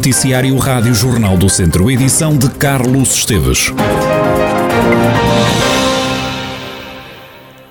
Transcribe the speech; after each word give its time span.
Noticiário 0.00 0.56
Rádio 0.56 0.94
Jornal 0.94 1.36
do 1.36 1.50
Centro, 1.50 1.90
edição 1.90 2.34
de 2.34 2.48
Carlos 2.52 3.16
Esteves. 3.16 3.70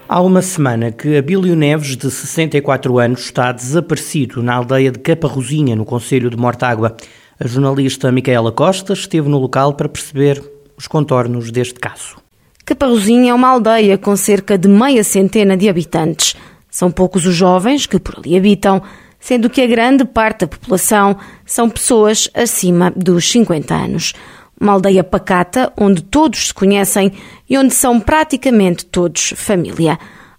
Há 0.08 0.21
uma 0.21 0.44
semana 0.44 0.92
que 0.92 1.18
Abílio 1.18 1.55
Neves, 1.55 1.97
de 1.97 2.12
64 2.12 3.00
anos, 3.00 3.21
está 3.21 3.52
desaparecido 3.52 4.44
na 4.44 4.54
aldeia 4.54 4.92
de 4.92 5.00
Caparrozinha, 5.00 5.76
no 5.76 5.84
Conselho 5.84 6.29
de 6.29 6.38
Mortágua. 6.38 6.96
A 7.40 7.47
jornalista 7.47 8.12
Micaela 8.12 8.52
Costa 8.52 8.94
esteve 8.94 9.28
no 9.28 9.40
local 9.40 9.74
para 9.74 9.90
perceber 9.90 10.40
os 10.78 10.86
contornos 10.86 11.50
deste 11.50 11.80
caso. 11.80 12.18
Caparrozinha 12.64 13.32
é 13.32 13.34
uma 13.34 13.48
aldeia 13.48 13.98
com 13.98 14.16
cerca 14.16 14.56
de 14.56 14.68
meia 14.68 15.04
centena 15.04 15.58
de 15.58 15.68
habitantes. 15.68 16.36
São 16.70 16.91
poucos 16.91 17.26
os 17.26 17.34
jovens 17.34 17.88
que 17.88 17.98
por 17.98 18.20
ali 18.20 18.38
habitam, 18.38 18.84
sendo 19.20 19.49
que 19.49 19.62
a 19.62 19.67
grande 19.67 20.05
parte 20.05 20.41
da 20.41 20.48
população 20.48 21.18
são 21.46 21.70
pessoas 21.70 22.30
acima 22.34 22.91
dos 22.96 23.30
50 23.30 23.73
anos. 23.73 24.14
Uma 24.59 24.73
aldeia 24.73 25.04
pacata 25.04 25.72
onde 25.78 26.02
todos 26.02 26.48
se 26.48 26.54
conhecem 26.54 27.12
e 27.50 27.58
onde 27.58 27.73
são 27.73 28.00
praticamente 28.00 28.86
todos 28.86 29.34
família. 29.36 29.98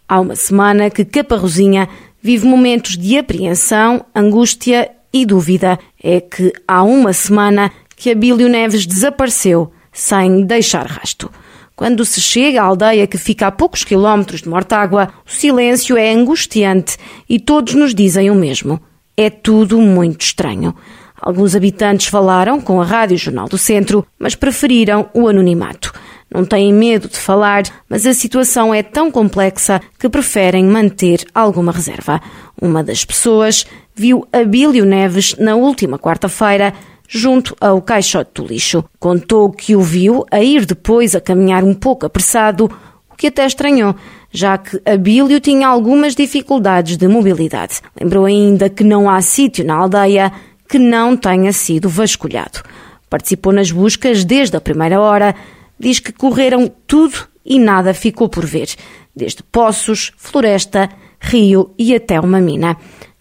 Há 0.09 0.21
uma 0.21 0.35
semana 0.35 0.91
que 0.91 1.05
Caparrozinha 1.05 1.89
vive 2.23 2.47
momentos 2.47 2.97
de 2.97 3.17
apreensão, 3.17 4.05
angústia 4.15 4.91
e 5.13 5.25
dúvida. 5.25 5.79
É 6.03 6.21
que 6.21 6.53
há 6.67 6.83
uma 6.83 7.13
semana 7.13 7.71
que 7.97 8.11
Abílio 8.11 8.49
Neves 8.49 8.87
desapareceu 8.87 9.73
sem 9.93 10.45
deixar 10.45 10.87
rasto. 10.87 11.31
Quando 11.81 12.05
se 12.05 12.21
chega 12.21 12.61
à 12.61 12.67
aldeia 12.67 13.07
que 13.07 13.17
fica 13.17 13.47
a 13.47 13.51
poucos 13.51 13.85
quilómetros 13.85 14.43
de 14.43 14.51
Mortágua, 14.51 15.09
o 15.27 15.31
silêncio 15.31 15.97
é 15.97 16.13
angustiante 16.13 16.99
e 17.27 17.41
todos 17.41 17.73
nos 17.73 17.95
dizem 17.95 18.31
o 18.31 18.35
mesmo. 18.35 18.79
É 19.17 19.31
tudo 19.31 19.81
muito 19.81 20.21
estranho. 20.21 20.77
Alguns 21.19 21.57
habitantes 21.57 22.09
falaram 22.09 22.61
com 22.61 22.83
a 22.83 22.85
Rádio 22.85 23.17
Jornal 23.17 23.49
do 23.49 23.57
Centro, 23.57 24.07
mas 24.19 24.35
preferiram 24.35 25.09
o 25.15 25.27
anonimato. 25.27 25.91
Não 26.31 26.45
têm 26.45 26.71
medo 26.71 27.09
de 27.09 27.17
falar, 27.17 27.63
mas 27.89 28.05
a 28.05 28.13
situação 28.13 28.75
é 28.75 28.83
tão 28.83 29.11
complexa 29.11 29.81
que 29.99 30.07
preferem 30.07 30.67
manter 30.67 31.25
alguma 31.35 31.73
reserva. 31.73 32.21
Uma 32.61 32.85
das 32.85 33.07
pessoas 33.07 33.65
viu 33.95 34.29
Abílio 34.31 34.85
Neves 34.85 35.35
na 35.39 35.55
última 35.55 35.99
quarta-feira 35.99 36.75
junto 37.13 37.57
ao 37.61 37.83
caixote 37.83 38.31
do 38.35 38.47
lixo. 38.47 38.85
Contou 39.01 39.51
que 39.51 39.75
o 39.75 39.83
viu 39.83 40.25
a 40.31 40.41
ir 40.41 40.65
depois 40.65 41.17
a 41.17 41.21
caminhar 41.21 41.65
um 41.65 41.75
pouco 41.75 42.07
apressado, 42.07 42.71
o 43.11 43.17
que 43.17 43.27
até 43.27 43.45
estranhou, 43.45 43.97
já 44.31 44.57
que 44.57 44.81
Abílio 44.87 45.41
tinha 45.41 45.67
algumas 45.67 46.15
dificuldades 46.15 46.97
de 46.97 47.09
mobilidade. 47.09 47.81
Lembrou 48.01 48.27
ainda 48.27 48.71
que 48.71 48.85
não 48.85 49.11
há 49.11 49.21
sítio 49.21 49.65
na 49.65 49.75
aldeia 49.75 50.33
que 50.69 50.79
não 50.79 51.17
tenha 51.17 51.53
sido 51.53 51.89
vasculhado. 51.89 52.63
Participou 53.11 53.53
nas 53.53 53.73
buscas 53.73 54.25
desde 54.25 54.57
a 54.57 54.61
primeira 54.61 55.01
hora, 55.01 55.35
diz 55.77 55.99
que 55.99 56.13
correram 56.13 56.71
tudo 56.87 57.29
e 57.45 57.59
nada 57.59 57.93
ficou 57.93 58.29
por 58.29 58.47
ver, 58.47 58.69
desde 59.17 59.43
poços, 59.43 60.13
floresta, 60.17 60.89
rio 61.19 61.75
e 61.77 61.93
até 61.93 62.21
uma 62.21 62.41
mina. 62.41 62.77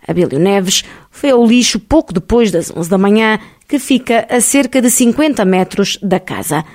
Abílio 0.09 0.39
Neves 0.39 0.83
foi 1.11 1.29
ao 1.29 1.45
lixo 1.45 1.79
pouco 1.79 2.11
depois 2.11 2.51
das 2.51 2.75
11 2.75 2.89
da 2.89 2.97
manhã, 2.97 3.39
que 3.67 3.77
fica 3.77 4.25
a 4.29 4.41
cerca 4.41 4.81
de 4.81 4.89
50 4.89 5.45
metros 5.45 5.99
da 6.01 6.19
casa. 6.19 6.65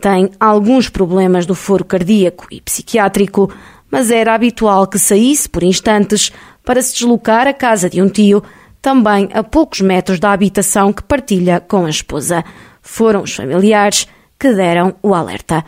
Tem 0.00 0.30
alguns 0.38 0.88
problemas 0.88 1.46
do 1.46 1.54
foro 1.54 1.84
cardíaco 1.84 2.46
e 2.50 2.60
psiquiátrico, 2.60 3.50
mas 3.90 4.10
era 4.10 4.34
habitual 4.34 4.86
que 4.86 4.98
saísse 4.98 5.48
por 5.48 5.62
instantes 5.62 6.30
para 6.64 6.82
se 6.82 6.92
deslocar 6.92 7.46
à 7.46 7.54
casa 7.54 7.88
de 7.88 8.02
um 8.02 8.08
tio 8.08 8.42
também 8.82 9.28
a 9.32 9.42
poucos 9.42 9.80
metros 9.80 10.18
da 10.18 10.32
habitação 10.32 10.92
que 10.92 11.04
partilha 11.04 11.60
com 11.60 11.86
a 11.86 11.90
esposa. 11.90 12.44
Foram 12.82 13.22
os 13.22 13.32
familiares 13.32 14.08
que 14.38 14.52
deram 14.52 14.94
o 15.02 15.14
alerta. 15.14 15.64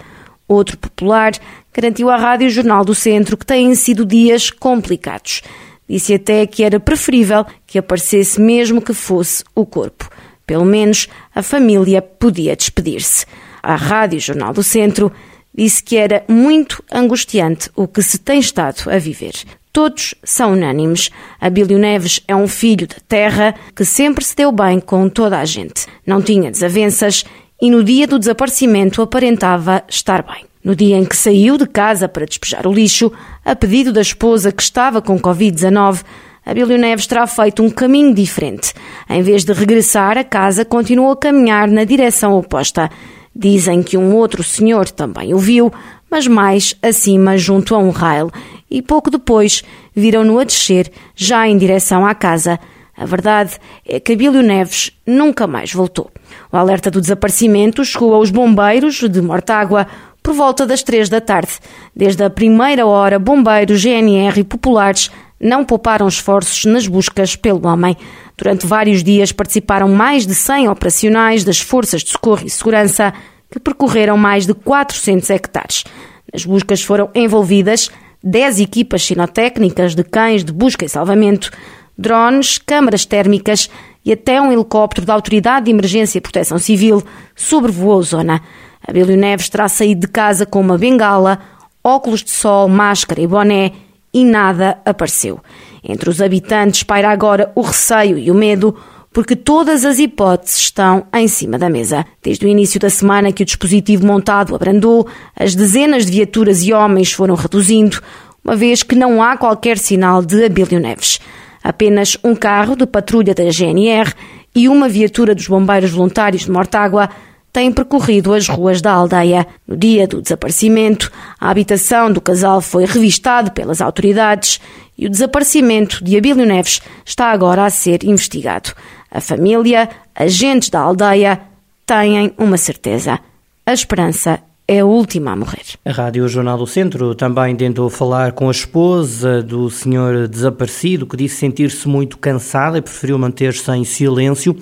Outro 0.48 0.77
popular 0.77 1.33
garantiu 1.73 2.11
à 2.11 2.17
Rádio 2.17 2.51
Jornal 2.51 2.85
do 2.85 2.95
Centro 2.95 3.36
que 3.36 3.46
têm 3.46 3.74
sido 3.74 4.05
dias 4.05 4.51
complicados. 4.51 5.42
Disse 5.89 6.14
até 6.14 6.46
que 6.46 6.62
era 6.62 6.80
preferível 6.80 7.45
que 7.67 7.78
aparecesse 7.78 8.40
mesmo 8.40 8.80
que 8.80 8.95
fosse 8.95 9.45
o 9.55 9.67
corpo. 9.67 10.08
Pelo 10.46 10.64
menos 10.64 11.08
a 11.34 11.42
família 11.42 12.02
podia 12.02 12.56
despedir-se. 12.56 13.27
A 13.62 13.77
Rádio 13.77 14.20
Jornal 14.20 14.52
do 14.52 14.62
Centro 14.62 15.12
disse 15.56 15.83
que 15.83 15.96
era 15.96 16.24
muito 16.28 16.83
angustiante 16.92 17.70
o 17.74 17.86
que 17.86 18.02
se 18.02 18.18
tem 18.18 18.40
estado 18.40 18.90
a 18.90 18.98
viver. 18.98 19.34
Todos 19.73 20.14
são 20.23 20.52
unânimes. 20.52 21.11
Abílio 21.40 21.78
Neves 21.78 22.20
é 22.28 22.36
um 22.36 22.46
filho 22.46 22.86
da 22.86 22.96
terra 23.08 23.55
que 23.74 23.84
sempre 23.84 24.24
se 24.24 24.36
deu 24.36 24.52
bem 24.52 24.78
com 24.78 25.08
toda 25.08 25.39
a 25.39 25.44
gente. 25.44 25.86
Não 26.06 26.23
tinha 26.23 26.50
desavenças 26.50 27.24
e 27.61 27.70
no 27.70 27.83
dia 27.83 28.06
do 28.06 28.18
desaparecimento 28.18 29.02
aparentava 29.02 29.83
estar 29.89 30.23
bem. 30.23 30.44
No 30.64 30.75
dia 30.75 30.97
em 30.97 31.05
que 31.05 31.14
saiu 31.14 31.58
de 31.58 31.67
casa 31.67 32.08
para 32.08 32.25
despejar 32.25 32.67
o 32.67 32.73
lixo, 32.73 33.13
a 33.45 33.55
pedido 33.55 33.92
da 33.92 34.01
esposa 34.01 34.51
que 34.51 34.63
estava 34.63 35.02
com 35.02 35.20
Covid-19, 35.20 36.02
Abílio 36.47 36.79
Neves 36.79 37.07
terá 37.07 37.27
feito 37.27 37.63
um 37.63 37.69
caminho 37.69 38.14
diferente. 38.14 38.73
Em 39.11 39.20
vez 39.20 39.45
de 39.45 39.53
regressar 39.53 40.17
a 40.17 40.24
casa, 40.24 40.64
continuou 40.64 41.13
a 41.13 41.17
caminhar 41.19 41.69
na 41.69 41.85
direção 41.85 42.33
oposta. 42.39 42.91
Dizem 43.36 43.83
que 43.83 43.98
um 43.98 44.14
outro 44.14 44.42
senhor 44.42 44.89
também 44.89 45.35
o 45.35 45.39
viu, 45.39 45.70
mas 46.11 46.27
mais 46.27 46.74
acima 46.80 47.36
junto 47.36 47.74
a 47.74 47.79
um 47.79 47.91
rail, 47.91 48.30
e 48.70 48.80
pouco 48.80 49.11
depois 49.11 49.63
viram-no 49.95 50.39
a 50.39 50.45
descer, 50.45 50.91
já 51.14 51.47
em 51.47 51.58
direção 51.58 52.07
à 52.07 52.14
casa. 52.14 52.58
A 52.97 53.05
verdade 53.05 53.58
é 53.86 54.01
que 54.01 54.14
Abílio 54.14 54.42
Neves 54.42 54.92
nunca 55.07 55.47
mais 55.47 55.74
voltou. 55.74 56.11
O 56.51 56.57
alerta 56.57 56.91
do 56.91 57.03
desaparecimento 57.03 57.85
chegou 57.85 58.14
aos 58.14 58.30
bombeiros 58.30 59.01
de 59.01 59.20
Mortágua 59.20 59.86
por 60.24 60.35
volta 60.35 60.67
das 60.67 60.83
três 60.83 61.11
da 61.11 61.20
tarde. 61.20 61.52
Desde 61.95 62.24
a 62.24 62.30
primeira 62.30 62.86
hora, 62.86 63.18
bombeiros, 63.18 63.83
GNR 63.83 64.40
e 64.40 64.45
populares 64.45 65.11
não 65.39 65.67
pouparam 65.67 66.08
esforços 66.08 66.64
nas 66.64 66.89
buscas 66.89 67.36
pelo 67.36 67.68
homem. 67.68 67.95
Durante 68.35 68.67
vários 68.67 69.05
dias 69.05 69.33
participaram 69.33 69.86
mais 69.86 70.27
de 70.27 70.35
100 70.35 70.70
operacionais 70.70 71.45
das 71.45 71.61
forças 71.61 72.02
de 72.02 72.08
socorro 72.08 72.46
e 72.46 72.51
segurança 72.51 73.12
que 73.51 73.61
percorreram 73.61 74.17
mais 74.17 74.46
de 74.46 74.55
400 74.55 75.29
hectares. 75.29 75.85
Nas 76.33 76.46
buscas 76.46 76.83
foram 76.83 77.11
envolvidas 77.14 77.91
10 78.23 78.61
equipas 78.61 79.05
sinotécnicas 79.05 79.95
de 79.95 80.02
cães 80.02 80.42
de 80.42 80.55
busca 80.55 80.86
e 80.86 80.89
salvamento, 80.89 81.51
drones, 81.98 82.56
câmaras 82.56 83.05
térmicas 83.05 83.68
e 84.02 84.11
até 84.11 84.41
um 84.41 84.51
helicóptero 84.51 85.06
da 85.06 85.12
Autoridade 85.12 85.67
de 85.67 85.70
Emergência 85.70 86.17
e 86.17 86.23
Proteção 86.23 86.58
Civil 86.58 87.02
sobrevoou 87.36 87.98
a 87.98 88.02
zona. 88.02 88.42
Abílio 88.86 89.17
Neves 89.17 89.48
terá 89.48 89.68
saído 89.68 90.02
de 90.02 90.08
casa 90.08 90.45
com 90.45 90.61
uma 90.61 90.78
bengala, 90.78 91.39
óculos 91.83 92.22
de 92.22 92.30
sol, 92.30 92.68
máscara 92.68 93.20
e 93.20 93.27
boné 93.27 93.72
e 94.12 94.24
nada 94.24 94.78
apareceu. 94.84 95.40
Entre 95.83 96.08
os 96.08 96.22
habitantes 96.22 96.83
paira 96.83 97.11
agora 97.11 97.50
o 97.55 97.61
receio 97.61 98.18
e 98.18 98.30
o 98.30 98.34
medo 98.34 98.77
porque 99.14 99.36
todas 99.36 99.84
as 99.84 100.00
hipóteses 100.00 100.58
estão 100.58 101.06
em 101.14 101.28
cima 101.28 101.56
da 101.56 101.70
mesa. 101.70 102.05
Desde 102.20 102.44
o 102.44 102.48
início 102.48 102.80
da 102.80 102.90
semana 102.90 103.33
que 103.33 103.44
o 103.44 103.46
dispositivo 103.46 104.05
montado 104.05 104.56
abrandou, 104.56 105.06
as 105.39 105.55
dezenas 105.55 106.05
de 106.05 106.11
viaturas 106.11 106.64
e 106.64 106.73
homens 106.73 107.12
foram 107.12 107.36
reduzindo, 107.36 108.02
uma 108.44 108.56
vez 108.56 108.83
que 108.83 108.96
não 108.96 109.23
há 109.23 109.36
qualquer 109.36 109.78
sinal 109.78 110.20
de 110.20 110.44
Abílio 110.44 110.80
Neves. 110.80 111.20
Apenas 111.62 112.18
um 112.24 112.34
carro 112.34 112.74
de 112.74 112.86
patrulha 112.86 113.33
da 113.34 113.44
GNR 113.44 114.12
e 114.52 114.68
uma 114.68 114.89
viatura 114.89 115.33
dos 115.33 115.46
bombeiros 115.46 115.92
voluntários 115.92 116.44
de 116.44 116.50
Mortágua 116.50 117.08
têm 117.55 117.70
percorrido 117.70 118.35
as 118.35 118.48
ruas 118.48 118.83
da 118.83 118.92
aldeia. 118.92 119.47
No 119.67 119.77
dia 119.77 120.09
do 120.09 120.20
desaparecimento, 120.20 121.11
a 121.41 121.51
habitação 121.51 122.13
do 122.13 122.20
casal 122.20 122.61
foi 122.61 122.85
revistada 122.85 123.48
pelas 123.48 123.81
autoridades 123.81 124.61
e 124.98 125.07
o 125.07 125.11
desaparecimento 125.11 126.03
de 126.03 126.17
Abílio 126.17 126.45
Neves 126.45 126.81
está 127.07 127.31
agora 127.31 127.65
a 127.65 127.70
ser 127.70 128.03
investigado. 128.03 128.73
A 129.09 129.21
família, 129.21 129.89
agentes 130.17 130.69
da 130.69 130.81
aldeia, 130.81 131.41
têm 131.87 132.35
uma 132.37 132.56
certeza. 132.56 133.21
A 133.65 133.73
esperança 133.73 134.41
é 134.67 134.81
a 134.81 134.85
última 134.85 135.31
a 135.31 135.37
morrer. 135.37 135.65
A 135.85 135.93
Rádio 135.93 136.27
Jornal 136.27 136.59
do 136.59 136.67
Centro 136.67 137.15
também 137.15 137.55
tentou 137.55 137.89
falar 137.89 138.33
com 138.33 138.49
a 138.49 138.50
esposa 138.50 139.41
do 139.41 139.71
senhor 139.71 140.27
desaparecido, 140.27 141.07
que 141.07 141.17
disse 141.17 141.37
sentir-se 141.37 141.87
muito 141.87 142.19
cansada 142.19 142.79
e 142.79 142.83
preferiu 142.83 143.17
manter-se 143.17 143.71
em 143.71 143.85
silêncio. 143.85 144.57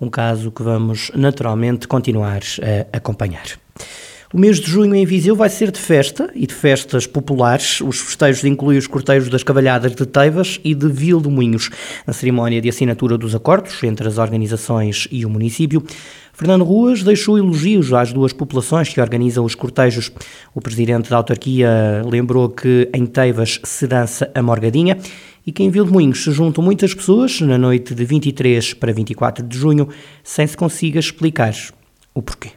Um 0.00 0.08
caso 0.08 0.50
que 0.50 0.62
vamos 0.62 1.10
naturalmente 1.14 1.86
continuar 1.86 2.40
a 2.92 2.96
acompanhar. 2.96 3.44
O 4.32 4.38
mês 4.38 4.60
de 4.60 4.70
junho 4.70 4.94
em 4.94 5.04
Viseu 5.04 5.34
vai 5.34 5.48
ser 5.48 5.72
de 5.72 5.80
festa 5.80 6.30
e 6.36 6.46
de 6.46 6.54
festas 6.54 7.04
populares. 7.04 7.80
Os 7.80 8.00
festejos 8.00 8.44
incluem 8.44 8.78
os 8.78 8.86
cortejos 8.86 9.28
das 9.28 9.42
Cavalhadas 9.42 9.92
de 9.92 10.06
Teivas 10.06 10.60
e 10.62 10.72
de 10.72 10.88
Vil 10.88 11.20
de 11.20 11.28
Moinhos. 11.28 11.68
Na 12.06 12.12
cerimónia 12.12 12.60
de 12.60 12.68
assinatura 12.68 13.18
dos 13.18 13.34
acordos 13.34 13.82
entre 13.82 14.06
as 14.06 14.18
organizações 14.18 15.08
e 15.10 15.26
o 15.26 15.28
município, 15.28 15.82
Fernando 16.32 16.62
Ruas 16.62 17.02
deixou 17.02 17.36
elogios 17.36 17.92
às 17.92 18.12
duas 18.12 18.32
populações 18.32 18.88
que 18.88 19.00
organizam 19.00 19.44
os 19.44 19.56
cortejos. 19.56 20.12
O 20.54 20.60
presidente 20.60 21.10
da 21.10 21.16
autarquia 21.16 22.00
lembrou 22.08 22.48
que 22.48 22.88
em 22.94 23.06
Teivas 23.06 23.58
se 23.64 23.86
dança 23.88 24.30
a 24.32 24.40
morgadinha 24.40 24.96
e 25.46 25.52
que 25.52 25.62
em 25.62 25.70
Vilmoinhos 25.70 26.24
se 26.24 26.32
juntam 26.32 26.62
muitas 26.62 26.94
pessoas 26.94 27.40
na 27.40 27.58
noite 27.58 27.94
de 27.94 28.04
23 28.04 28.74
para 28.74 28.92
24 28.92 29.46
de 29.46 29.56
junho 29.56 29.88
sem 30.22 30.46
se 30.46 30.56
consiga 30.56 30.98
explicar 30.98 31.54
o 32.14 32.22
porquê. 32.22 32.50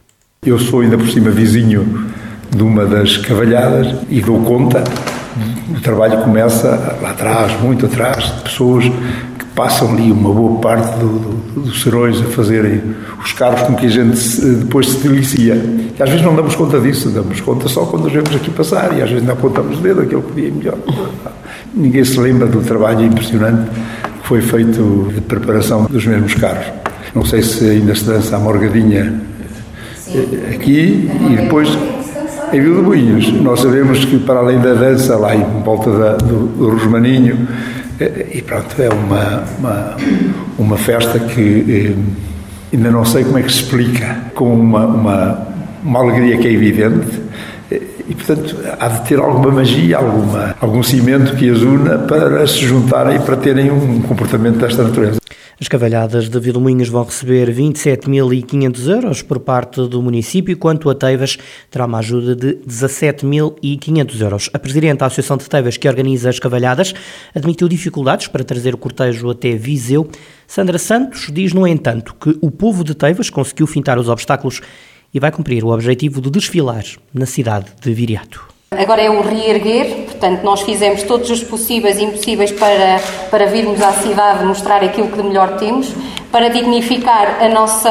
Eu 0.45 0.59
sou 0.59 0.81
ainda 0.81 0.97
por 0.97 1.07
cima 1.07 1.31
vizinho 1.31 2.11
de 2.55 2.61
uma 2.61 2.85
das 2.85 3.17
cavalhadas 3.17 3.95
e 4.09 4.21
dou 4.21 4.41
conta. 4.43 4.83
O 5.75 5.81
trabalho 5.81 6.19
começa 6.19 6.97
lá 7.01 7.11
atrás, 7.11 7.59
muito 7.61 7.85
atrás, 7.85 8.23
de 8.25 8.41
pessoas 8.43 8.85
que 8.85 9.45
passam 9.55 9.91
ali 9.91 10.11
uma 10.11 10.31
boa 10.31 10.59
parte 10.59 10.97
do, 10.99 11.19
do, 11.19 11.61
dos 11.61 11.81
serões 11.81 12.21
a 12.21 12.25
fazerem 12.25 12.81
os 13.23 13.33
carros 13.33 13.61
com 13.63 13.75
que 13.75 13.85
a 13.85 13.89
gente 13.89 14.41
depois 14.41 14.89
se 14.89 15.07
delicia. 15.07 15.55
E 15.55 16.01
às 16.01 16.09
vezes 16.09 16.25
não 16.25 16.35
damos 16.35 16.55
conta 16.55 16.79
disso, 16.79 17.09
damos 17.09 17.39
conta 17.41 17.67
só 17.67 17.85
quando 17.85 18.05
os 18.05 18.13
vemos 18.13 18.35
aqui 18.35 18.51
passar 18.51 18.97
e 18.97 19.01
às 19.01 19.09
vezes 19.09 19.25
não 19.25 19.33
apontamos 19.33 19.79
o 19.79 19.81
dedo, 19.81 20.01
aquele 20.01 20.21
podia 20.21 20.47
ir 20.47 20.53
melhor. 20.53 20.77
Ninguém 21.73 22.03
se 22.03 22.19
lembra 22.19 22.47
do 22.47 22.61
trabalho 22.61 23.03
impressionante 23.03 23.71
que 24.21 24.27
foi 24.27 24.41
feito 24.41 25.11
de 25.13 25.21
preparação 25.21 25.85
dos 25.85 26.05
mesmos 26.05 26.33
carros. 26.35 26.67
Não 27.15 27.25
sei 27.25 27.41
se 27.41 27.69
ainda 27.69 27.95
se 27.95 28.05
dança 28.05 28.35
a 28.35 28.39
morgadinha 28.39 29.21
eh, 30.09 30.55
aqui 30.55 31.09
e 31.29 31.35
depois 31.35 31.69
em 32.53 32.61
Vila 32.61 32.81
de. 32.81 33.31
Nós 33.31 33.61
sabemos 33.61 34.05
que 34.05 34.19
para 34.19 34.39
além 34.39 34.59
da 34.59 34.73
dança 34.73 35.17
lá 35.17 35.35
em 35.35 35.43
volta 35.63 35.91
da, 35.91 36.17
do, 36.17 36.47
do 36.47 36.69
Rosmaninho, 36.69 37.47
eh, 37.99 38.27
e 38.35 38.41
pronto, 38.43 38.79
é 38.79 38.89
uma, 38.89 39.43
uma, 39.57 39.97
uma 40.59 40.77
festa 40.77 41.19
que 41.19 41.95
eh, 41.95 42.75
ainda 42.75 42.91
não 42.91 43.03
sei 43.03 43.23
como 43.23 43.39
é 43.39 43.41
que 43.41 43.51
se 43.51 43.63
explica, 43.63 44.17
com 44.35 44.53
uma, 44.53 44.85
uma, 44.85 45.47
uma 45.83 45.99
alegria 45.99 46.37
que 46.37 46.47
é 46.47 46.51
evidente, 46.51 47.21
e, 48.07 48.15
portanto, 48.15 48.57
há 48.79 48.87
de 48.87 49.07
ter 49.07 49.19
alguma 49.19 49.51
magia, 49.51 49.97
alguma, 49.97 50.55
algum 50.59 50.83
cimento 50.83 51.35
que 51.35 51.49
as 51.49 51.61
una 51.61 51.99
para 51.99 52.45
se 52.47 52.65
juntarem 52.65 53.17
e 53.17 53.19
para 53.19 53.37
terem 53.37 53.71
um 53.71 54.01
comportamento 54.01 54.57
desta 54.57 54.83
natureza. 54.83 55.23
As 55.61 55.67
cavalhadas 55.67 56.27
de 56.27 56.39
Vilmoinhos 56.39 56.89
vão 56.89 57.05
receber 57.05 57.49
27.500 57.53 58.89
euros 58.89 59.21
por 59.21 59.39
parte 59.39 59.87
do 59.87 60.01
município, 60.01 60.57
quanto 60.57 60.89
a 60.89 60.95
Teivas 60.95 61.37
terá 61.69 61.85
uma 61.85 61.99
ajuda 61.99 62.35
de 62.35 62.55
17.500 62.67 64.21
euros. 64.21 64.49
A 64.51 64.59
Presidente 64.59 64.99
da 64.99 65.05
Associação 65.05 65.37
de 65.37 65.47
Teivas, 65.47 65.77
que 65.77 65.87
organiza 65.87 66.29
as 66.29 66.39
cavalhadas, 66.39 66.93
admitiu 67.33 67.69
dificuldades 67.69 68.27
para 68.27 68.43
trazer 68.43 68.73
o 68.73 68.77
cortejo 68.77 69.29
até 69.29 69.55
Viseu. 69.55 70.09
Sandra 70.47 70.77
Santos 70.77 71.29
diz, 71.31 71.53
no 71.53 71.65
entanto, 71.65 72.13
que 72.19 72.37
o 72.41 72.51
povo 72.51 72.83
de 72.83 72.93
Teivas 72.93 73.29
conseguiu 73.29 73.67
fintar 73.67 73.97
os 73.97 74.09
obstáculos 74.09 74.59
e 75.13 75.19
vai 75.19 75.31
cumprir 75.31 75.63
o 75.63 75.69
objetivo 75.69 76.19
de 76.19 76.29
desfilar 76.29 76.83
na 77.13 77.25
cidade 77.25 77.67
de 77.81 77.93
Viriato. 77.93 78.53
Agora 78.71 79.01
é 79.01 79.09
o 79.09 79.21
reerguer, 79.21 80.05
portanto, 80.05 80.41
nós 80.43 80.61
fizemos 80.61 81.03
todos 81.03 81.29
os 81.29 81.43
possíveis 81.43 81.97
e 81.99 82.03
impossíveis 82.03 82.51
para, 82.51 82.99
para 83.29 83.45
virmos 83.45 83.79
à 83.81 83.91
cidade 83.93 84.43
mostrar 84.43 84.83
aquilo 84.83 85.09
que 85.09 85.17
de 85.17 85.23
melhor 85.23 85.57
temos, 85.57 85.93
para 86.31 86.49
dignificar 86.49 87.43
a 87.43 87.49
nossa, 87.49 87.89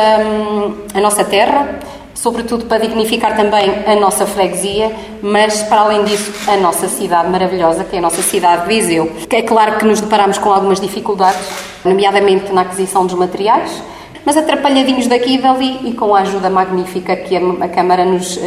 a 0.93 1.01
nossa 1.01 1.25
terra, 1.25 1.79
sobretudo 2.15 2.67
para 2.67 2.79
dignificar 2.79 3.37
também 3.37 3.71
a 3.87 3.95
nossa 3.95 4.27
freguesia, 4.27 4.91
mas 5.23 5.63
para 5.63 5.83
além 5.83 6.05
disso, 6.05 6.33
a 6.49 6.57
nossa 6.57 6.89
cidade 6.89 7.29
maravilhosa, 7.29 7.85
que 7.85 7.95
é 7.95 7.99
a 8.01 8.03
nossa 8.03 8.23
cidade 8.23 8.63
de 8.63 8.69
Viseu. 8.69 9.13
É 9.31 9.43
claro 9.43 9.79
que 9.79 9.85
nos 9.85 10.01
deparamos 10.01 10.39
com 10.39 10.53
algumas 10.53 10.81
dificuldades, 10.81 11.41
nomeadamente 11.85 12.53
na 12.53 12.63
aquisição 12.63 13.07
dos 13.07 13.15
materiais, 13.15 13.83
mas 14.25 14.37
atrapalhadinhos 14.37 15.07
daqui 15.07 15.35
e 15.35 15.39
dali 15.39 15.89
e 15.89 15.93
com 15.93 16.15
a 16.15 16.21
ajuda 16.21 16.51
magnífica 16.51 17.17
que 17.17 17.37
a, 17.37 17.69
Câmara 17.69 18.05
nos 18.05 18.37
uh, 18.37 18.41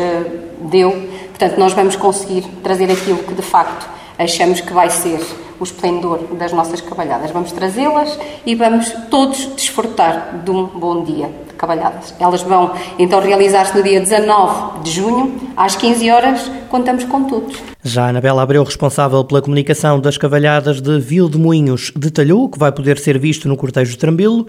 deu, 0.62 0.92
portanto, 1.30 1.58
nós 1.58 1.74
vamos 1.74 1.96
conseguir 1.96 2.44
trazer 2.64 2.92
aquilo 2.92 3.20
que 3.20 3.34
de 3.34 3.42
facto 3.42 3.88
achamos 4.18 4.62
que 4.62 4.74
vai 4.74 4.90
ser 4.90 5.20
o 5.60 5.64
esplendor 5.64 6.20
das 6.38 6.52
nossas 6.52 6.82
cavalhadas. 6.82 7.32
Vamos 7.32 7.52
trazê-las 7.52 8.18
e 8.46 8.56
vamos 8.56 8.92
todos 9.10 9.46
desfrutar 9.56 10.42
de 10.44 10.52
um 10.52 10.66
bom 10.66 11.04
dia 11.04 11.30
de 11.48 11.54
cavalhadas. 11.54 12.14
Elas 12.20 12.42
vão 12.42 12.74
então 13.00 13.20
realizar-se 13.22 13.76
no 13.76 13.84
dia 13.84 14.00
19 14.00 14.84
de 14.84 14.92
junho, 14.92 15.40
às 15.56 15.76
15 15.76 16.12
horas, 16.12 16.52
contamos 16.70 17.06
com 17.06 17.24
todos. 17.24 17.58
Já 17.84 18.10
Anabela 18.10 18.42
Abreu, 18.42 18.64
responsável 18.64 19.24
pela 19.24 19.42
comunicação 19.42 20.00
das 20.00 20.18
cavalhadas 20.18 20.82
de 20.82 21.00
Vildemoinhos, 21.00 21.92
detalhou 21.96 22.46
o 22.46 22.50
que 22.50 22.60
vai 22.60 22.72
poder 22.72 22.98
ser 22.98 23.18
visto 23.18 23.48
no 23.48 23.56
cortejo 23.56 23.92
de 23.92 23.98
Trambilo, 23.98 24.48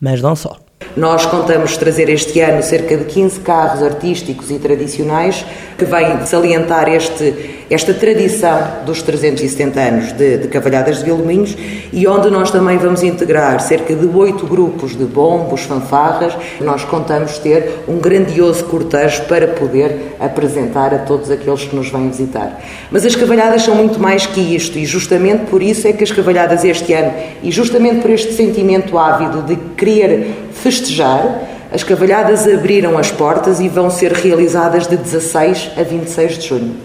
mas 0.00 0.20
não 0.20 0.34
só. 0.34 0.56
Nós 0.96 1.26
contamos 1.26 1.76
trazer 1.76 2.08
este 2.08 2.40
ano 2.40 2.62
cerca 2.62 2.96
de 2.96 3.04
15 3.04 3.40
carros 3.40 3.82
artísticos 3.82 4.50
e 4.50 4.58
tradicionais 4.58 5.44
que 5.76 5.84
vêm 5.84 6.24
salientar 6.26 6.88
este, 6.88 7.57
esta 7.70 7.92
tradição 7.92 8.58
dos 8.86 9.02
370 9.02 9.80
anos 9.80 10.12
de, 10.12 10.38
de 10.38 10.48
Cavalhadas 10.48 10.98
de 10.98 11.04
Vilminhos 11.04 11.56
e 11.92 12.06
onde 12.06 12.30
nós 12.30 12.50
também 12.50 12.78
vamos 12.78 13.02
integrar 13.02 13.60
cerca 13.60 13.94
de 13.94 14.06
oito 14.06 14.46
grupos 14.46 14.96
de 14.96 15.04
bombos, 15.04 15.62
fanfarras. 15.62 16.34
Nós 16.60 16.84
contamos 16.84 17.38
ter 17.38 17.80
um 17.86 17.98
grandioso 17.98 18.64
cortejo 18.64 19.24
para 19.24 19.48
poder 19.48 20.16
apresentar 20.18 20.94
a 20.94 20.98
todos 20.98 21.30
aqueles 21.30 21.64
que 21.64 21.76
nos 21.76 21.90
vêm 21.90 22.08
visitar. 22.08 22.58
Mas 22.90 23.04
as 23.04 23.14
cavalhadas 23.14 23.62
são 23.62 23.74
muito 23.74 24.00
mais 24.00 24.26
que 24.26 24.40
isto 24.40 24.78
e 24.78 24.86
justamente 24.86 25.46
por 25.46 25.62
isso 25.62 25.86
é 25.86 25.92
que 25.92 26.04
as 26.04 26.10
cavalhadas 26.10 26.64
este 26.64 26.92
ano 26.94 27.12
e 27.42 27.50
justamente 27.50 28.00
por 28.00 28.10
este 28.10 28.32
sentimento 28.32 28.96
ávido 28.96 29.42
de 29.42 29.56
querer 29.76 30.48
festejar, 30.52 31.48
as 31.70 31.82
cavalhadas 31.82 32.48
abriram 32.48 32.96
as 32.96 33.10
portas 33.10 33.60
e 33.60 33.68
vão 33.68 33.90
ser 33.90 34.12
realizadas 34.12 34.86
de 34.86 34.96
16 34.96 35.72
a 35.76 35.82
26 35.82 36.38
de 36.38 36.48
junho, 36.48 36.76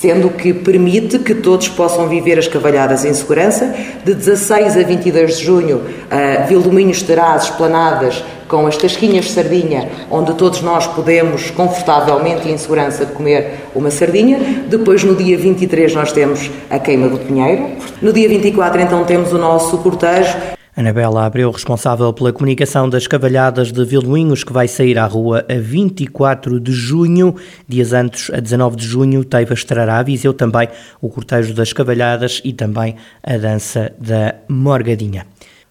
sendo 0.00 0.30
que 0.30 0.52
permite 0.52 1.18
que 1.18 1.34
todos 1.34 1.68
possam 1.68 2.08
viver 2.08 2.38
as 2.38 2.46
cavalhadas 2.46 3.04
em 3.04 3.12
segurança. 3.12 3.74
De 4.04 4.14
16 4.14 4.76
a 4.76 4.82
22 4.82 5.38
de 5.38 5.44
junho, 5.44 5.82
a 6.10 6.42
Vildominhos 6.42 7.02
terá 7.02 7.32
as 7.32 7.44
esplanadas 7.44 8.22
com 8.46 8.66
as 8.66 8.76
tasquinhas 8.76 9.26
de 9.26 9.32
sardinha, 9.32 9.90
onde 10.10 10.32
todos 10.34 10.62
nós 10.62 10.86
podemos 10.86 11.50
confortavelmente 11.50 12.48
e 12.48 12.52
em 12.52 12.56
segurança 12.56 13.04
comer 13.06 13.66
uma 13.74 13.90
sardinha. 13.90 14.64
Depois, 14.68 15.04
no 15.04 15.14
dia 15.14 15.36
23, 15.36 15.94
nós 15.94 16.12
temos 16.12 16.50
a 16.70 16.78
queima 16.78 17.08
do 17.08 17.18
pinheiro. 17.18 17.68
No 18.00 18.12
dia 18.12 18.28
24, 18.28 18.80
então, 18.80 19.04
temos 19.04 19.32
o 19.32 19.38
nosso 19.38 19.76
cortejo 19.78 20.57
Anabela 20.78 21.26
Abreu, 21.26 21.50
responsável 21.50 22.12
pela 22.12 22.32
comunicação 22.32 22.88
das 22.88 23.08
Cavalhadas 23.08 23.72
de 23.72 23.84
Vilmoinhos, 23.84 24.44
que 24.44 24.52
vai 24.52 24.68
sair 24.68 24.96
à 24.96 25.06
rua 25.06 25.44
a 25.48 25.58
24 25.58 26.60
de 26.60 26.70
junho. 26.70 27.34
Dias 27.66 27.92
antes, 27.92 28.30
a 28.30 28.38
19 28.38 28.76
de 28.76 28.86
junho, 28.86 29.24
Teivas 29.24 29.64
trará 29.64 29.98
a 29.98 30.02
Viseu 30.04 30.32
também 30.32 30.68
o 31.00 31.08
cortejo 31.08 31.52
das 31.52 31.72
Cavalhadas 31.72 32.40
e 32.44 32.52
também 32.52 32.94
a 33.24 33.36
dança 33.36 33.92
da 33.98 34.36
Morgadinha. 34.48 35.26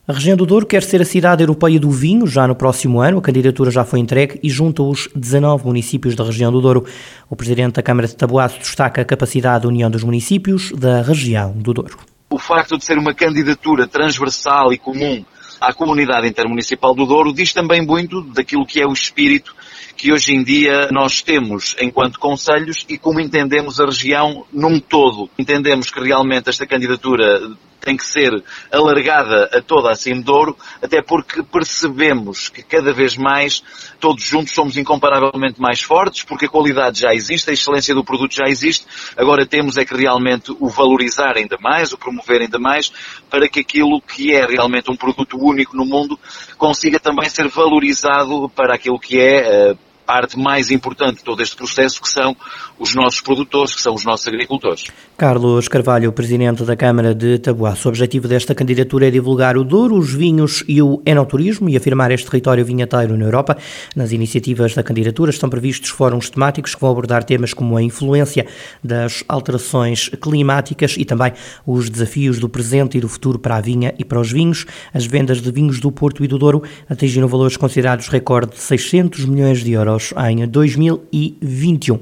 A 0.05 0.11
região 0.11 0.35
do 0.35 0.45
Douro 0.45 0.65
quer 0.65 0.83
ser 0.83 1.01
a 1.01 1.05
cidade 1.05 1.41
europeia 1.41 1.79
do 1.79 1.89
vinho 1.89 2.27
já 2.27 2.45
no 2.45 2.53
próximo 2.53 2.99
ano. 2.99 3.19
A 3.19 3.21
candidatura 3.21 3.71
já 3.71 3.85
foi 3.85 4.01
entregue 4.01 4.37
e 4.43 4.49
junta 4.49 4.83
os 4.83 5.07
19 5.15 5.67
municípios 5.67 6.15
da 6.15 6.25
região 6.25 6.51
do 6.51 6.59
Douro. 6.59 6.83
O 7.29 7.35
presidente 7.37 7.75
da 7.75 7.81
Câmara 7.81 8.09
de 8.09 8.15
Taboaço 8.17 8.59
destaca 8.59 9.01
a 9.01 9.05
capacidade 9.05 9.63
da 9.63 9.69
união 9.69 9.89
dos 9.89 10.03
municípios 10.03 10.73
da 10.73 11.01
região 11.01 11.53
do 11.53 11.73
Douro 11.73 11.97
o 12.37 12.39
facto 12.39 12.77
de 12.77 12.85
ser 12.85 12.99
uma 12.99 13.15
candidatura 13.15 13.87
transversal 13.87 14.71
e 14.71 14.77
comum 14.77 15.25
à 15.59 15.73
comunidade 15.73 16.27
intermunicipal 16.27 16.93
do 16.93 17.03
Douro 17.03 17.33
diz 17.33 17.51
também 17.51 17.83
muito 17.83 18.21
daquilo 18.21 18.63
que 18.63 18.79
é 18.79 18.85
o 18.85 18.93
espírito 18.93 19.55
que 19.95 20.13
hoje 20.13 20.35
em 20.35 20.43
dia 20.43 20.87
nós 20.91 21.23
temos 21.23 21.75
enquanto 21.81 22.19
conselhos 22.19 22.85
e 22.87 22.95
como 22.95 23.19
entendemos 23.19 23.79
a 23.79 23.85
região 23.85 24.45
num 24.53 24.79
todo. 24.79 25.27
Entendemos 25.39 25.89
que 25.89 25.99
realmente 25.99 26.47
esta 26.47 26.67
candidatura 26.67 27.41
tem 27.87 27.95
que 27.95 28.05
ser 28.05 28.43
alargada 28.69 29.49
a 29.53 29.61
toda 29.61 29.89
a 29.89 29.95
Cimedouro, 29.95 30.57
até 30.81 31.01
porque 31.01 31.41
percebemos 31.41 32.49
que 32.49 32.61
cada 32.61 32.91
vez 32.91 33.15
mais 33.15 33.63
todos 33.97 34.25
juntos 34.25 34.53
somos 34.53 34.75
incomparavelmente 34.75 35.61
mais 35.61 35.81
fortes, 35.81 36.21
porque 36.23 36.47
a 36.47 36.49
qualidade 36.49 36.99
já 36.99 37.13
existe, 37.13 37.49
a 37.49 37.53
excelência 37.53 37.95
do 37.95 38.03
produto 38.03 38.35
já 38.35 38.43
existe, 38.49 38.85
agora 39.15 39.45
temos 39.45 39.77
é 39.77 39.85
que 39.85 39.95
realmente 39.95 40.53
o 40.59 40.67
valorizar 40.67 41.37
ainda 41.37 41.57
mais, 41.61 41.93
o 41.93 41.97
promover 41.97 42.41
ainda 42.41 42.59
mais, 42.59 42.91
para 43.29 43.47
que 43.47 43.61
aquilo 43.61 44.01
que 44.01 44.35
é 44.35 44.45
realmente 44.45 44.91
um 44.91 44.97
produto 44.97 45.37
único 45.39 45.77
no 45.77 45.85
mundo 45.85 46.19
consiga 46.57 46.99
também 46.99 47.29
ser 47.29 47.47
valorizado 47.47 48.49
para 48.49 48.75
aquilo 48.75 48.99
que 48.99 49.17
é 49.17 49.71
uh, 49.71 49.86
parte 50.07 50.39
mais 50.39 50.71
importante 50.71 51.17
de 51.17 51.23
todo 51.25 51.43
este 51.43 51.57
processo, 51.57 52.01
que 52.01 52.07
são 52.07 52.33
os 52.79 52.95
nossos 52.95 53.19
produtores, 53.19 53.75
que 53.75 53.81
são 53.81 53.93
os 53.93 54.05
nossos 54.05 54.25
agricultores. 54.25 54.85
Carlos 55.17 55.67
Carvalho, 55.67 56.13
Presidente 56.13 56.63
da 56.63 56.77
Câmara 56.77 57.13
de 57.13 57.37
Tabuaço. 57.39 57.87
O 57.87 57.89
objetivo 57.89 58.25
desta 58.25 58.55
candidatura 58.55 59.07
é 59.07 59.11
divulgar 59.11 59.57
o 59.57 59.65
Douro, 59.65 59.97
os 59.97 60.13
vinhos 60.13 60.63
e 60.65 60.81
o 60.81 61.01
enoturismo 61.05 61.67
e 61.67 61.75
afirmar 61.75 62.09
este 62.11 62.29
território 62.29 62.63
vinheteiro 62.63 63.17
na 63.17 63.25
Europa. 63.25 63.57
Nas 63.95 64.13
iniciativas 64.13 64.73
da 64.73 64.81
candidatura 64.81 65.29
estão 65.29 65.49
previstos 65.49 65.89
fóruns 65.89 66.29
temáticos 66.29 66.73
que 66.73 66.79
vão 66.79 66.91
abordar 66.91 67.25
temas 67.25 67.53
como 67.53 67.75
a 67.75 67.83
influência 67.83 68.47
das 68.81 69.25
alterações 69.27 70.07
climáticas 70.21 70.95
e 70.97 71.03
também 71.03 71.33
os 71.65 71.89
desafios 71.89 72.39
do 72.39 72.47
presente 72.47 72.97
e 72.97 73.01
do 73.01 73.09
futuro 73.09 73.37
para 73.37 73.57
a 73.57 73.61
vinha 73.61 73.93
e 73.99 74.05
para 74.05 74.21
os 74.21 74.31
vinhos. 74.31 74.65
As 74.93 75.05
vendas 75.05 75.41
de 75.41 75.51
vinhos 75.51 75.81
do 75.81 75.91
Porto 75.91 76.23
e 76.23 76.27
do 76.27 76.37
Douro 76.37 76.63
atingiram 76.89 77.27
valores 77.27 77.57
considerados 77.57 78.07
recorde 78.07 78.55
de 78.55 78.61
600 78.61 79.25
milhões 79.25 79.63
de 79.63 79.73
euros 79.73 79.96
em 80.29 80.47
2021. 80.47 81.99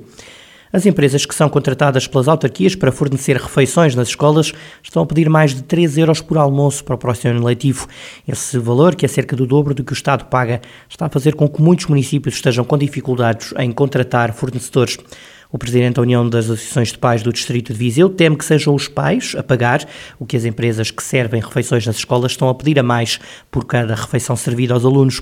As 0.76 0.86
empresas 0.86 1.26
que 1.26 1.34
são 1.34 1.48
contratadas 1.48 2.06
pelas 2.06 2.28
autarquias 2.28 2.76
para 2.76 2.92
fornecer 2.92 3.38
refeições 3.38 3.96
nas 3.96 4.10
escolas 4.10 4.52
estão 4.84 5.04
a 5.04 5.06
pedir 5.06 5.30
mais 5.30 5.56
de 5.56 5.64
3 5.64 6.00
euros 6.00 6.20
por 6.20 6.38
almoço 6.38 6.84
para 6.84 6.96
o 6.96 6.98
próximo 6.98 7.32
ano 7.32 7.46
letivo. 7.46 7.88
Esse 8.28 8.60
valor, 8.60 8.94
que 8.94 9.06
é 9.06 9.08
cerca 9.08 9.38
do 9.38 9.48
dobro 9.48 9.74
do 9.74 9.86
que 9.86 9.94
o 9.94 9.96
Estado 9.96 10.26
paga, 10.26 10.60
está 10.90 11.06
a 11.06 11.10
fazer 11.10 11.34
com 11.36 11.48
que 11.48 11.62
muitos 11.62 11.86
municípios 11.86 12.36
estejam 12.36 12.66
com 12.66 12.78
dificuldades 12.78 13.54
em 13.58 13.72
contratar 13.72 14.34
fornecedores. 14.34 14.98
O 15.50 15.58
presidente 15.58 15.96
da 15.96 16.02
União 16.02 16.30
das 16.30 16.50
Associações 16.50 16.92
de 16.92 16.98
Pais 16.98 17.24
do 17.24 17.32
Distrito 17.32 17.72
de 17.72 17.80
Viseu 17.80 18.10
teme 18.10 18.36
que 18.36 18.44
sejam 18.44 18.76
os 18.76 18.90
pais 18.90 19.34
a 19.38 19.44
pagar 19.44 19.88
o 20.20 20.26
que 20.26 20.36
as 20.36 20.44
empresas 20.44 20.92
que 20.92 21.02
servem 21.02 21.42
refeições 21.42 21.88
nas 21.88 21.96
escolas 21.96 22.34
estão 22.34 22.50
a 22.50 22.54
pedir 22.54 22.78
a 22.78 22.84
mais 22.84 23.18
por 23.50 23.64
cada 23.64 23.96
refeição 23.96 24.36
servida 24.36 24.74
aos 24.74 24.84
alunos. 24.84 25.22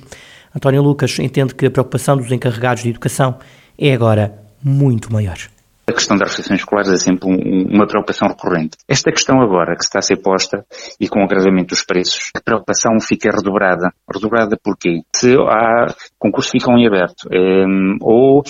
António 0.56 0.82
Lucas 0.82 1.18
entende 1.20 1.56
que 1.56 1.66
a 1.66 1.72
preocupação 1.72 2.18
dos 2.18 2.32
encarregados 2.32 2.84
de 2.84 2.90
educação 2.90 3.38
é 3.78 3.94
agora 3.94 4.34
muito 4.64 5.12
maior. 5.12 5.38
A 5.86 5.92
questão 5.92 6.16
das 6.16 6.30
refeições 6.30 6.62
escolares 6.62 6.90
é 6.90 6.96
sempre 6.96 7.28
um, 7.28 7.76
uma 7.76 7.86
preocupação 7.86 8.30
recorrente. 8.30 8.78
Esta 8.88 9.12
questão 9.12 9.42
agora 9.42 9.76
que 9.76 9.84
está 9.84 10.00
a 10.00 10.02
ser 10.02 10.16
posta 10.16 10.66
e 10.98 11.10
com 11.10 11.20
o 11.20 11.24
agravamento 11.24 11.70
dos 11.70 11.84
preços, 11.84 12.30
a 12.34 12.40
preocupação 12.40 12.94
fica 13.02 13.30
redobrada. 13.30 13.92
Redobrada 14.10 14.58
porquê? 14.64 15.02
Se 15.14 15.36
há 15.36 15.94
concursos 16.18 16.52
ficam 16.52 16.78
em 16.78 16.88
aberto, 16.88 17.28
um, 17.30 17.36
ehm, 17.36 17.98
ou 18.02 18.44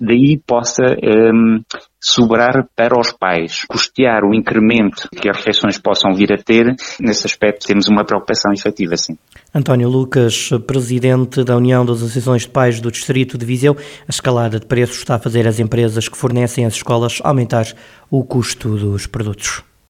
daí 0.00 0.40
possa 0.46 0.82
um, 0.82 1.56
ehm, 1.56 1.62
sobrar 2.00 2.66
para 2.74 2.98
os 2.98 3.12
pais, 3.12 3.64
custear 3.68 4.24
o 4.24 4.34
incremento 4.34 5.08
que 5.10 5.28
as 5.28 5.36
refeições 5.36 5.78
possam 5.78 6.12
vir 6.12 6.32
a 6.32 6.36
ter, 6.36 6.74
nesse 7.00 7.26
aspecto 7.26 7.66
temos 7.66 7.88
uma 7.88 8.04
preocupação 8.04 8.52
efetiva, 8.52 8.96
sim. 8.96 9.16
António 9.54 9.88
Lucas, 9.88 10.50
presidente 10.66 11.44
da 11.44 11.56
União 11.56 11.84
das 11.84 11.98
Associações 11.98 12.42
de 12.42 12.48
Pais 12.48 12.80
do 12.80 12.90
Distrito 12.90 13.38
de 13.38 13.46
Viseu, 13.46 13.76
a 14.06 14.10
escalada 14.10 14.58
de 14.58 14.66
preços 14.66 14.98
está 14.98 15.14
a 15.14 15.18
fazer 15.18 15.46
as 15.46 15.60
empresas 15.60 16.08
que 16.08 16.16
fornecem 16.16 16.64
as 16.64 16.74
escolas 16.74 17.20
aumentar 17.22 17.66
o 18.10 18.24
custo 18.24 18.76
dos 18.76 19.06
produtos. 19.06 19.62